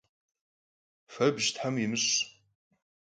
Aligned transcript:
Febj 1.15 1.45
them 1.55 1.75
yimış'! 1.81 2.17